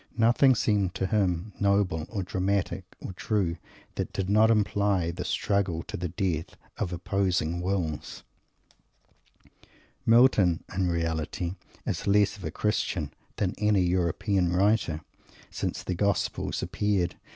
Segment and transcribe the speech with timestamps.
[0.17, 3.57] Nothing seemed to him noble, or dramatic, or "true,"
[3.93, 8.23] that did not imply the struggle to the death of opposing wills.
[10.03, 11.53] Milton, in reality,
[11.85, 15.01] is less of a Christian than any European writer,
[15.51, 17.17] since the Gospel appeared.